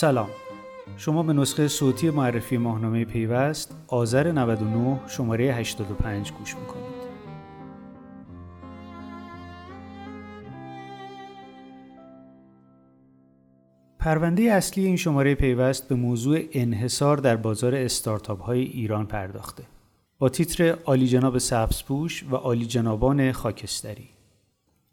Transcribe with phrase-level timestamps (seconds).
[0.00, 0.28] سلام.
[0.96, 6.84] شما به نسخه صوتی معرفی ماهنامه پیوست آذر 99 شماره 85 گوش می‌کنید.
[13.98, 19.62] پرونده اصلی این شماره پیوست به موضوع انحصار در بازار استارتاپ های ایران پرداخته.
[20.18, 24.17] با تیتر عالی جناب سبزپوش و عالی جنابان خاکستری.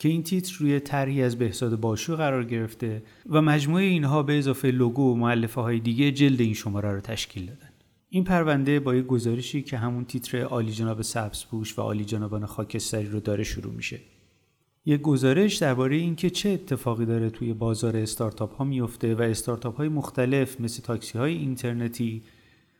[0.00, 4.70] که این تیتر روی طرحی از بهزاد باشو قرار گرفته و مجموعه اینها به اضافه
[4.70, 7.68] لوگو و معلفه های دیگه جلد این شماره رو تشکیل دادن.
[8.08, 13.06] این پرونده با یک گزارشی که همون تیتر عالی جناب سبزپوش و عالی جنابان خاکستری
[13.06, 14.00] رو داره شروع میشه.
[14.84, 19.88] یک گزارش درباره اینکه چه اتفاقی داره توی بازار استارتاپ ها میفته و استارتاپ های
[19.88, 22.22] مختلف مثل تاکسی های اینترنتی،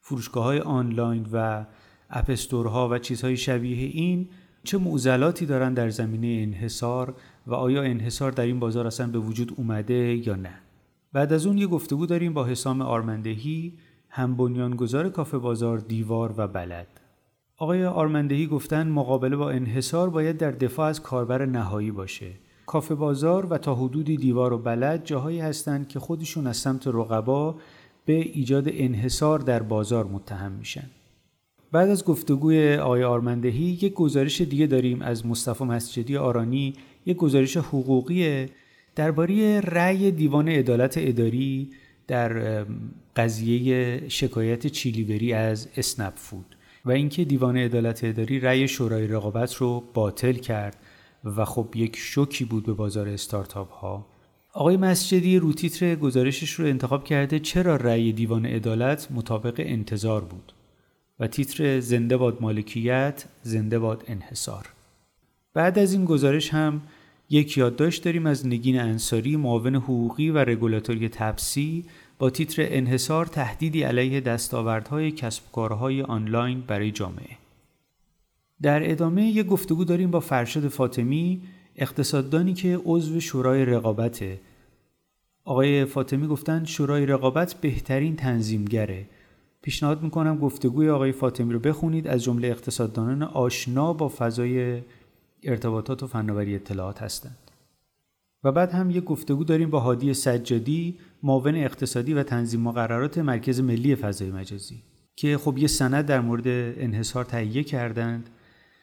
[0.00, 1.66] فروشگاه های آنلاین و
[2.10, 4.28] اپستورها و چیزهای شبیه این
[4.64, 7.14] چه معضلاتی دارن در زمینه انحصار
[7.46, 10.54] و آیا انحصار در این بازار اصلا به وجود اومده یا نه؟
[11.12, 13.72] بعد از اون یه گفتگو داریم با حسام آرمندهی
[14.08, 16.86] هم بنیانگذار کافه بازار دیوار و بلد.
[17.56, 22.30] آقای آرمندهی گفتن مقابله با انحصار باید در دفاع از کاربر نهایی باشه.
[22.66, 27.54] کافه بازار و تا حدودی دیوار و بلد جاهایی هستند که خودشون از سمت رقبا
[28.04, 30.90] به ایجاد انحصار در بازار متهم میشن.
[31.74, 36.74] بعد از گفتگوی آقای آرمندهی یک گزارش دیگه داریم از مصطفی مسجدی آرانی
[37.06, 38.46] یک گزارش حقوقی
[38.94, 41.70] درباره رأی دیوان عدالت اداری
[42.06, 42.64] در
[43.16, 49.84] قضیه شکایت چیلیوری از اسنپ فود و اینکه دیوان عدالت اداری رأی شورای رقابت رو
[49.94, 50.76] باطل کرد
[51.24, 54.06] و خب یک شوکی بود به بازار استارتاپ ها.
[54.52, 60.52] آقای مسجدی رو تیتر گزارشش رو انتخاب کرده چرا رأی دیوان عدالت مطابق انتظار بود.
[61.20, 64.68] و تیتر زنده باد مالکیت زنده باد انحصار.
[65.54, 66.82] بعد از این گزارش هم
[67.30, 71.84] یک یادداشت داریم از نگین انصاری معاون حقوقی و رگولاتوری تپسی
[72.18, 77.36] با تیتر انحصار تهدیدی علیه دستاوردهای کسب کارهای آنلاین برای جامعه.
[78.62, 81.42] در ادامه یک گفتگو داریم با فرشاد فاطمی
[81.76, 84.40] اقتصاددانی که عضو شورای رقابته.
[85.44, 89.06] آقای فاطمی گفتن شورای رقابت بهترین تنظیمگره.
[89.64, 92.08] پیشنهاد می‌کنم گفتگوی آقای فاطمی رو بخونید.
[92.08, 94.82] از جمله اقتصاددانان آشنا با فضای
[95.42, 97.38] ارتباطات و فناوری اطلاعات هستند.
[98.44, 103.60] و بعد هم یک گفتگو داریم با هادی سجادی معاون اقتصادی و تنظیم مقررات مرکز
[103.60, 104.82] ملی فضای مجازی
[105.16, 106.46] که خب یه سند در مورد
[106.78, 108.30] انحصار تهیه کردند.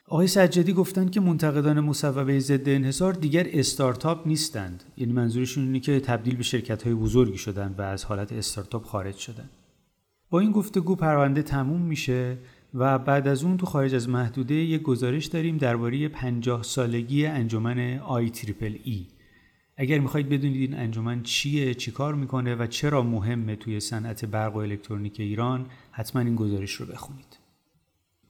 [0.08, 4.84] آقای سجادی گفتند که منتقدان مصوبه ضد انحصار دیگر استارتاپ نیستند.
[4.98, 9.16] یعنی منظورشون اینه که تبدیل به شرکت های بزرگی شدن و از حالت استارتاپ خارج
[9.16, 9.50] شدن.
[10.32, 12.38] با این گفتگو پرونده تموم میشه
[12.74, 17.98] و بعد از اون تو خارج از محدوده یک گزارش داریم درباره 50 سالگی انجمن
[17.98, 19.06] آی تریپل ای.
[19.78, 24.60] اگر می‌خواید بدونید این انجمن چیه چیکار می‌کنه و چرا مهمه توی صنعت برق و
[24.60, 27.40] الکترونیک ایران حتما این گزارش رو بخونید.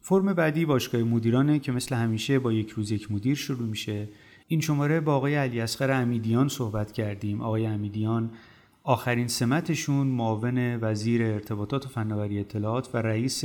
[0.02, 4.10] فرم بعدی باشگاه مدیرانه که مثل همیشه با یک روز یک مدیر شروع میشه.
[4.48, 7.42] این شماره با آقای علی اصغر امیدیان صحبت کردیم.
[7.42, 8.32] آقای امیدیان
[8.84, 13.44] آخرین سمتشون معاون وزیر ارتباطات و فناوری اطلاعات و رئیس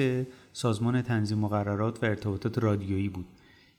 [0.53, 3.27] سازمان تنظیم مقررات و ارتباطات رادیویی بود.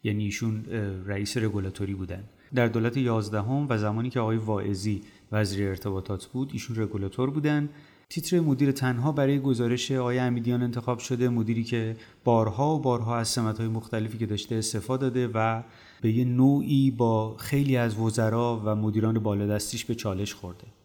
[0.04, 0.66] یعنی ایشون
[1.06, 2.24] رئیس رگولاتوری بودن.
[2.56, 5.02] در دولت 11 و زمانی که آقای واعظی
[5.32, 7.70] وزیر ارتباطات بود ایشون رگولاتور بودن.
[8.10, 13.28] تیتر مدیر تنها برای گزارش آقای امیدیان انتخاب شده مدیری که بارها و بارها از
[13.28, 15.64] سمتهای مختلفی که داشته استفاده داده و
[16.02, 20.77] به یه نوعی با خیلی از وزرا و مدیران بالادستیش به چالش خورده.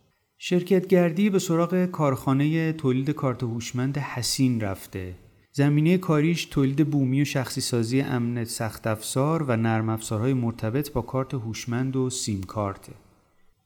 [0.45, 5.15] شرکت گردی به سراغ کارخانه تولید کارت هوشمند حسین رفته.
[5.53, 11.03] زمینه کاریش تولید بومی و شخصی سازی امن سخت افزار و نرم افزارهای مرتبط با
[11.03, 12.93] کارت هوشمند و سیم کارته.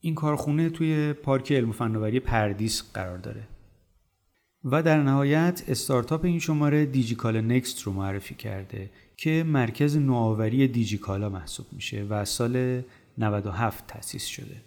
[0.01, 3.49] این کارخونه توی پارک علم و فناوری پردیس قرار داره.
[4.65, 11.29] و در نهایت استارتاپ این شماره دیجیکالا نکست رو معرفی کرده که مرکز نوآوری دیجیکالا
[11.29, 12.83] محسوب میشه و سال
[13.19, 14.63] 97 تأسیس شده.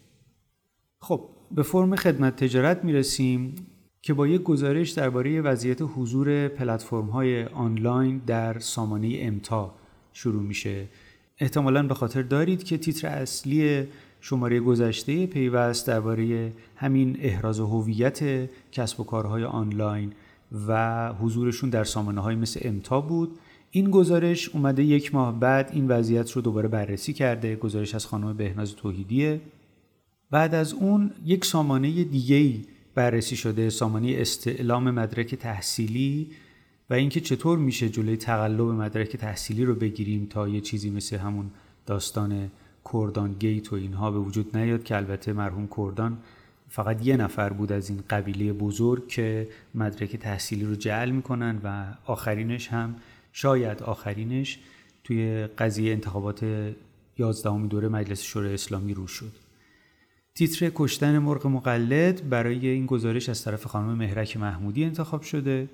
[0.99, 3.55] خب به فرم خدمت تجارت می‌رسیم
[4.01, 9.73] که با یک گزارش درباره وضعیت حضور پلتفرم های آنلاین در سامانه امتا
[10.13, 10.85] شروع میشه.
[11.37, 13.83] احتمالا به خاطر دارید که تیتر اصلی
[14.21, 20.13] شماره گذشته پیوست درباره همین احراز هویت کسب و کارهای آنلاین
[20.67, 23.39] و حضورشون در سامانه های مثل امتا بود.
[23.71, 27.55] این گزارش اومده یک ماه بعد این وضعیت رو دوباره بررسی کرده.
[27.55, 29.41] گزارش از خانم بهناز توحیدیه.
[30.31, 32.59] بعد از اون یک سامانه دیگه
[32.95, 36.27] بررسی شده سامانه استعلام مدرک تحصیلی
[36.89, 41.51] و اینکه چطور میشه جلوی تقلب مدرک تحصیلی رو بگیریم تا یه چیزی مثل همون
[41.85, 42.51] داستان
[42.93, 46.17] کردان گیت و اینها به وجود نیاد که البته مرحوم کردان
[46.69, 51.93] فقط یه نفر بود از این قبیله بزرگ که مدرک تحصیلی رو جعل می‌کنن و
[52.05, 52.95] آخرینش هم
[53.33, 54.59] شاید آخرینش
[55.03, 56.73] توی قضیه انتخابات
[57.17, 59.48] یازدهمی دوره مجلس شورای اسلامی رو شد.
[60.39, 65.69] تیتر کشتن مرغ مقلد برای این گزارش از طرف خانم مهرک محمودی انتخاب شده.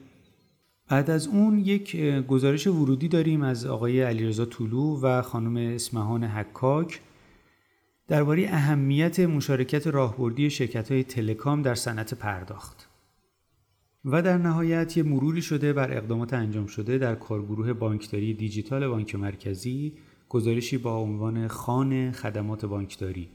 [0.89, 1.95] بعد از اون یک
[2.27, 7.01] گزارش ورودی داریم از آقای علیرضا طولو و خانم اسمهان حکاک.
[8.07, 12.89] درباره اهمیت مشارکت راهبردی شرکت های تلکام در صنعت پرداخت.
[14.05, 19.15] و در نهایت یه مروری شده بر اقدامات انجام شده در کارگروه بانکداری دیجیتال بانک
[19.15, 19.93] مرکزی.
[20.29, 23.29] گزارشی با عنوان خان خدمات بانکداری.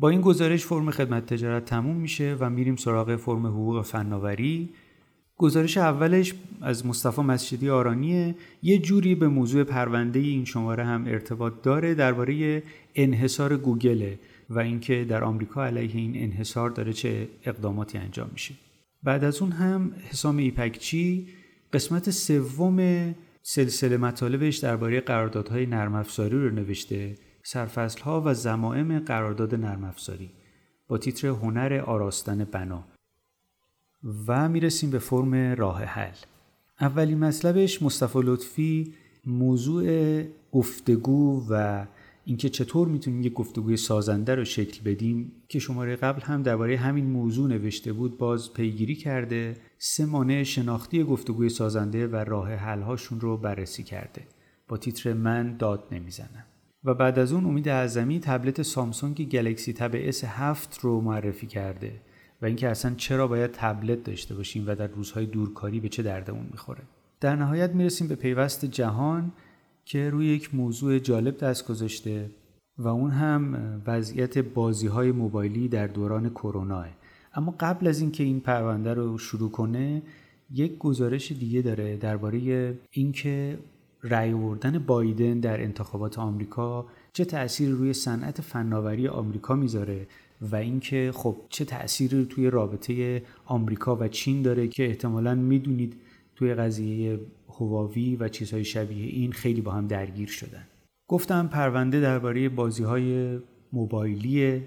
[0.00, 4.68] با این گزارش فرم خدمت تجارت تموم میشه و میریم سراغ فرم حقوق فناوری.
[5.36, 8.34] گزارش اولش از مصطفی مسجدی آرانیه.
[8.62, 12.62] یه جوری به موضوع پرونده این شماره هم ارتباط داره درباره
[12.94, 14.18] انحصار گوگله
[14.50, 18.54] و اینکه در آمریکا علیه این انحصار داره چه اقداماتی انجام میشه.
[19.02, 21.26] بعد از اون هم حسام ایپکچی
[21.72, 27.14] قسمت سوم سلسله مطالبش درباره قراردادهای نرم افزاری رو نوشته.
[27.42, 30.30] سرفصلها و زمائم قرارداد نرم افزاری
[30.88, 32.84] با تیتر هنر آراستن بنا.
[34.26, 36.16] و می‌رسیم به فرم راه حل.
[36.80, 38.94] اولین مطلبش مصطفی لطفی
[39.26, 40.22] موضوع
[40.52, 41.86] گفتگو و
[42.24, 47.06] اینکه چطور می‌تونیم یک گفتگوی سازنده رو شکل بدیم که شماره قبل هم درباره همین
[47.06, 53.36] موضوع نوشته بود باز پیگیری کرده سه مانع شناختی گفتگوی سازنده و راه حلهاشون رو
[53.36, 54.22] بررسی کرده.
[54.68, 56.44] با تیتر من داد نمی‌زنم.
[56.84, 61.92] و بعد از اون امید اعظمی تبلت سامسونگ گلکسی تب S7 رو معرفی کرده
[62.42, 66.46] و اینکه اصلا چرا باید تبلت داشته باشیم و در روزهای دورکاری به چه دردمون
[66.50, 66.82] می‌خوره.
[67.20, 69.32] در نهایت می‌رسیم به پیوست جهان
[69.84, 72.30] که روی یک موضوع جالب دست گذاشته
[72.78, 73.56] و اون هم
[73.86, 76.84] وضعیت بازی های موبایلی در دوران کرونا
[77.34, 80.02] اما قبل از اینکه این پرونده رو شروع کنه
[80.50, 83.58] یک گزارش دیگه داره درباره اینکه
[84.02, 90.06] رأی آوردن بایدن در انتخابات آمریکا چه تأثیری روی صنعت فناوری آمریکا می‌ذاره
[90.40, 95.96] و اینکه خب چه تأثیری توی رابطه آمریکا و چین داره که احتمالا می‌دونید
[96.36, 97.20] توی قضیه
[97.58, 100.66] هواوی و چیزهای شبیه این خیلی با هم درگیر شدن.
[101.08, 103.38] گفتم پرونده درباره بازی های
[103.72, 104.62] موبایلی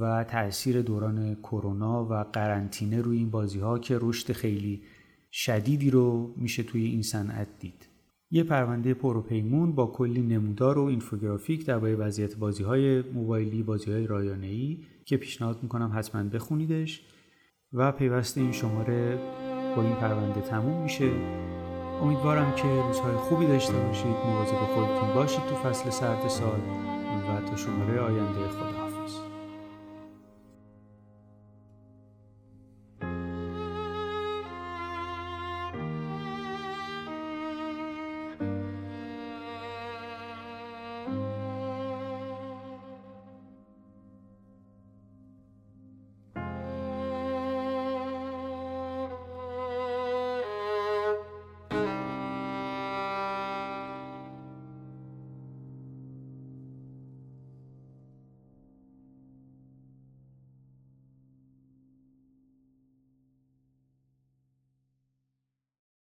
[0.00, 4.82] و تاثیر دوران کرونا و قرنطینه روی این بازی ها که رشد خیلی
[5.32, 7.89] شدیدی رو میشه توی این صنعت دید.
[8.30, 14.06] یه پرونده پروپیمون با کلی نمودار و اینفوگرافیک درباره وضعیت بازی های موبایلی بازی های
[14.06, 17.02] رایانه ای که پیشنهاد می‌کنم حتما بخونیدش
[17.72, 19.18] و پیوسته این شماره
[19.76, 21.10] با این پرونده تموم میشه.
[22.02, 24.16] امیدوارم که روزهای خوبی داشته باشید.
[24.26, 26.60] مواظب خودتون باشید تو فصل سرد سال
[27.28, 28.79] و تا شماره آینده خدا.